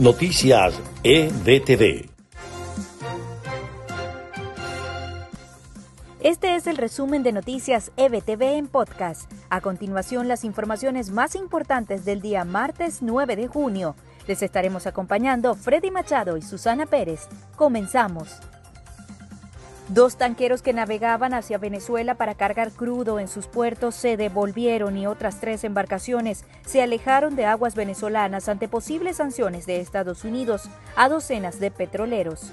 Noticias 0.00 0.80
EBTV. 1.02 2.08
Este 6.20 6.54
es 6.54 6.68
el 6.68 6.76
resumen 6.76 7.24
de 7.24 7.32
Noticias 7.32 7.90
EBTV 7.96 8.58
en 8.58 8.68
podcast. 8.68 9.28
A 9.50 9.60
continuación, 9.60 10.28
las 10.28 10.44
informaciones 10.44 11.10
más 11.10 11.34
importantes 11.34 12.04
del 12.04 12.20
día 12.20 12.44
martes 12.44 12.98
9 13.02 13.34
de 13.34 13.48
junio. 13.48 13.96
Les 14.28 14.40
estaremos 14.40 14.86
acompañando 14.86 15.56
Freddy 15.56 15.90
Machado 15.90 16.36
y 16.36 16.42
Susana 16.42 16.86
Pérez. 16.86 17.26
Comenzamos. 17.56 18.38
Dos 19.88 20.16
tanqueros 20.16 20.60
que 20.60 20.74
navegaban 20.74 21.32
hacia 21.32 21.56
Venezuela 21.56 22.14
para 22.14 22.34
cargar 22.34 22.72
crudo 22.72 23.18
en 23.18 23.26
sus 23.26 23.46
puertos 23.46 23.94
se 23.94 24.18
devolvieron 24.18 24.98
y 24.98 25.06
otras 25.06 25.40
tres 25.40 25.64
embarcaciones 25.64 26.44
se 26.66 26.82
alejaron 26.82 27.36
de 27.36 27.46
aguas 27.46 27.74
venezolanas 27.74 28.50
ante 28.50 28.68
posibles 28.68 29.16
sanciones 29.16 29.64
de 29.64 29.80
Estados 29.80 30.24
Unidos 30.24 30.68
a 30.94 31.08
docenas 31.08 31.58
de 31.58 31.70
petroleros. 31.70 32.52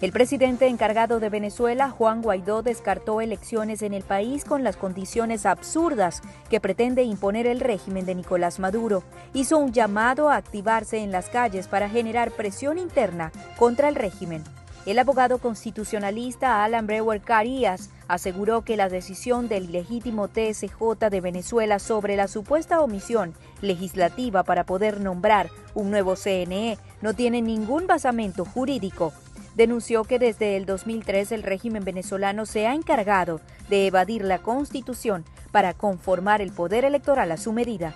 El 0.00 0.10
presidente 0.10 0.66
encargado 0.66 1.20
de 1.20 1.28
Venezuela, 1.28 1.90
Juan 1.90 2.22
Guaidó, 2.22 2.62
descartó 2.62 3.20
elecciones 3.20 3.82
en 3.82 3.94
el 3.94 4.02
país 4.02 4.44
con 4.44 4.64
las 4.64 4.76
condiciones 4.76 5.46
absurdas 5.46 6.22
que 6.50 6.60
pretende 6.60 7.04
imponer 7.04 7.46
el 7.46 7.60
régimen 7.60 8.04
de 8.04 8.16
Nicolás 8.16 8.58
Maduro. 8.58 9.04
Hizo 9.32 9.58
un 9.58 9.72
llamado 9.72 10.28
a 10.28 10.36
activarse 10.36 10.98
en 10.98 11.12
las 11.12 11.28
calles 11.28 11.68
para 11.68 11.88
generar 11.88 12.32
presión 12.32 12.78
interna 12.78 13.30
contra 13.58 13.88
el 13.88 13.94
régimen. 13.94 14.42
El 14.88 14.98
abogado 14.98 15.36
constitucionalista 15.36 16.64
Alan 16.64 16.86
Brewer 16.86 17.20
Carías 17.20 17.90
aseguró 18.08 18.62
que 18.62 18.78
la 18.78 18.88
decisión 18.88 19.46
del 19.46 19.64
ilegítimo 19.64 20.28
TSJ 20.28 21.10
de 21.10 21.20
Venezuela 21.20 21.78
sobre 21.78 22.16
la 22.16 22.26
supuesta 22.26 22.80
omisión 22.80 23.34
legislativa 23.60 24.44
para 24.44 24.64
poder 24.64 25.02
nombrar 25.02 25.50
un 25.74 25.90
nuevo 25.90 26.16
CNE 26.16 26.78
no 27.02 27.12
tiene 27.12 27.42
ningún 27.42 27.86
basamento 27.86 28.46
jurídico. 28.46 29.12
Denunció 29.56 30.04
que 30.04 30.18
desde 30.18 30.56
el 30.56 30.64
2003 30.64 31.32
el 31.32 31.42
régimen 31.42 31.84
venezolano 31.84 32.46
se 32.46 32.66
ha 32.66 32.72
encargado 32.72 33.42
de 33.68 33.88
evadir 33.88 34.24
la 34.24 34.38
Constitución 34.38 35.26
para 35.52 35.74
conformar 35.74 36.40
el 36.40 36.50
poder 36.50 36.86
electoral 36.86 37.30
a 37.30 37.36
su 37.36 37.52
medida. 37.52 37.94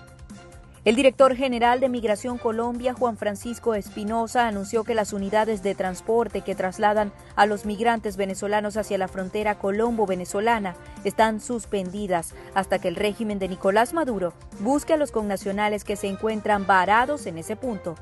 El 0.85 0.97
director 0.97 1.37
general 1.37 1.79
de 1.79 1.89
Migración 1.89 2.39
Colombia, 2.39 2.93
Juan 2.93 3.17
Francisco 3.17 3.75
Espinosa, 3.75 4.49
anunció 4.49 4.83
que 4.83 4.97
las 4.97 5.13
unidades 5.13 5.63
de 5.63 5.77
transporte 5.77 6.41
que 6.41 6.57
trasladan 6.57 7.13
a 7.37 7.47
los 7.47 7.67
migrantes 7.67 8.17
venezolanos 8.17 8.77
hacia 8.77 8.99
la 8.99 9.07
frontera 9.07 9.61
colombo-venezolana 9.61 10.75
están 11.05 11.41
suspendidas 11.41 12.35
hasta 12.55 12.81
que 12.81 12.89
el 12.89 12.97
régimen 12.97 13.39
de 13.39 13.47
Nicolás 13.47 13.95
Maduro 13.95 14.33
busque 14.59 14.95
a 14.95 14.97
los 14.97 15.13
connacionales 15.13 15.85
que 15.85 15.95
se 15.95 16.09
encuentran 16.09 16.67
varados 16.67 17.27
en 17.27 17.39
ese 17.39 17.55
punto. 17.55 17.95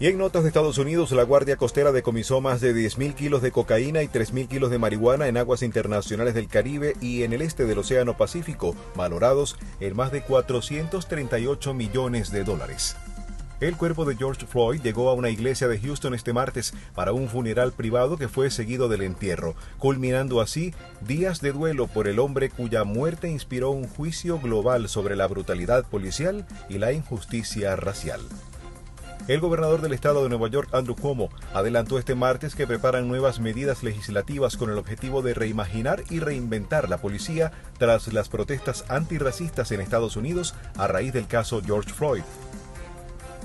Y 0.00 0.06
en 0.06 0.16
notas 0.16 0.44
de 0.44 0.48
Estados 0.48 0.78
Unidos, 0.78 1.12
la 1.12 1.24
Guardia 1.24 1.58
Costera 1.58 1.92
decomisó 1.92 2.40
más 2.40 2.62
de 2.62 2.74
10.000 2.74 3.14
kilos 3.14 3.42
de 3.42 3.52
cocaína 3.52 4.02
y 4.02 4.08
3.000 4.08 4.48
kilos 4.48 4.70
de 4.70 4.78
marihuana 4.78 5.28
en 5.28 5.36
aguas 5.36 5.62
internacionales 5.62 6.32
del 6.32 6.48
Caribe 6.48 6.94
y 7.02 7.22
en 7.22 7.34
el 7.34 7.42
este 7.42 7.66
del 7.66 7.80
Océano 7.80 8.16
Pacífico, 8.16 8.74
valorados 8.96 9.58
en 9.78 9.94
más 9.94 10.10
de 10.10 10.22
438 10.22 11.74
millones 11.74 12.32
de 12.32 12.44
dólares. 12.44 12.96
El 13.60 13.76
cuerpo 13.76 14.06
de 14.06 14.16
George 14.16 14.46
Floyd 14.46 14.80
llegó 14.80 15.10
a 15.10 15.12
una 15.12 15.28
iglesia 15.28 15.68
de 15.68 15.78
Houston 15.78 16.14
este 16.14 16.32
martes 16.32 16.72
para 16.94 17.12
un 17.12 17.28
funeral 17.28 17.72
privado 17.72 18.16
que 18.16 18.28
fue 18.28 18.50
seguido 18.50 18.88
del 18.88 19.02
entierro, 19.02 19.54
culminando 19.76 20.40
así 20.40 20.72
días 21.02 21.42
de 21.42 21.52
duelo 21.52 21.88
por 21.88 22.08
el 22.08 22.20
hombre 22.20 22.48
cuya 22.48 22.84
muerte 22.84 23.28
inspiró 23.28 23.68
un 23.68 23.86
juicio 23.86 24.40
global 24.40 24.88
sobre 24.88 25.14
la 25.14 25.26
brutalidad 25.26 25.84
policial 25.84 26.46
y 26.70 26.78
la 26.78 26.94
injusticia 26.94 27.76
racial. 27.76 28.22
El 29.28 29.40
gobernador 29.40 29.80
del 29.80 29.92
estado 29.92 30.22
de 30.22 30.28
Nueva 30.28 30.48
York, 30.48 30.68
Andrew 30.72 30.96
Cuomo, 30.96 31.28
adelantó 31.54 31.98
este 31.98 32.14
martes 32.14 32.54
que 32.54 32.66
preparan 32.66 33.08
nuevas 33.08 33.38
medidas 33.38 33.82
legislativas 33.82 34.56
con 34.56 34.70
el 34.70 34.78
objetivo 34.78 35.22
de 35.22 35.34
reimaginar 35.34 36.02
y 36.10 36.20
reinventar 36.20 36.88
la 36.88 36.98
policía 36.98 37.52
tras 37.78 38.12
las 38.12 38.28
protestas 38.28 38.84
antirracistas 38.88 39.70
en 39.72 39.80
Estados 39.80 40.16
Unidos 40.16 40.54
a 40.76 40.86
raíz 40.86 41.12
del 41.12 41.26
caso 41.26 41.62
George 41.64 41.90
Floyd. 41.90 42.22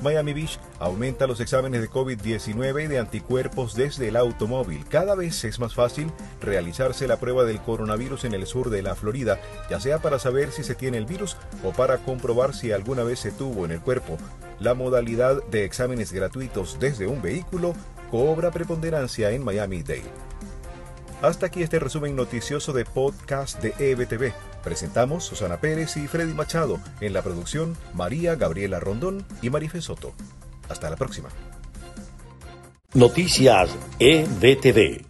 Miami 0.02 0.34
Beach 0.34 0.60
aumenta 0.80 1.28
los 1.28 1.40
exámenes 1.40 1.82
de 1.82 1.90
COVID-19 1.90 2.86
y 2.86 2.88
de 2.88 3.00
anticuerpos 3.00 3.76
desde 3.76 4.10
el 4.10 4.16
automóvil. 4.16 4.86
Cada 4.90 5.16
vez 5.16 5.44
es 5.44 5.60
más 5.60 5.74
fácil 5.74 6.12
realizarse 6.42 7.08
la 7.08 7.20
prueba 7.20 7.44
del 7.44 7.62
coronavirus 7.62 8.26
en 8.26 8.34
el 8.34 8.46
sur 8.46 8.70
de 8.70 8.82
la 8.82 8.96
Florida, 8.96 9.40
ya 9.70 9.80
sea 9.80 10.00
para 10.00 10.20
saber 10.20 10.52
si 10.52 10.64
se 10.64 10.76
tiene 10.76 10.98
el 10.98 11.06
virus 11.06 11.38
o 11.64 11.72
para 11.72 11.98
comprobar 11.98 12.54
si 12.54 12.72
alguna 12.72 13.04
vez 13.04 13.20
se 13.20 13.32
tuvo 13.32 13.66
en 13.66 13.72
el 13.72 13.82
cuerpo. 13.82 14.18
La 14.60 14.74
modalidad 14.74 15.44
de 15.46 15.66
exámenes 15.66 16.12
gratuitos 16.14 16.78
desde 16.80 17.08
un 17.08 17.22
vehículo 17.22 17.74
cobra 18.12 18.52
preponderancia 18.52 19.32
en 19.32 19.44
Miami-Dade. 19.44 20.04
Hasta 21.25 21.47
aquí 21.47 21.63
este 21.63 21.80
resumen 21.80 22.16
noticioso 22.16 22.72
de 22.72 22.86
podcast 22.86 23.59
de 23.59 23.74
EBTV. 23.80 24.31
Presentamos 24.63 25.24
Susana 25.24 25.59
Pérez 25.59 25.97
y 25.97 26.08
Freddy 26.08 26.34
Machado. 26.34 26.80
En 27.02 27.13
la 27.13 27.24
producción, 27.24 27.75
María 27.96 28.36
Gabriela 28.36 28.80
Rondón 28.80 29.25
y 29.41 29.50
Marife 29.50 29.81
Soto. 29.81 30.14
Hasta 30.69 30.88
la 30.88 30.97
próxima. 30.97 31.30
Noticias 32.94 33.75
EBTV. 33.97 35.05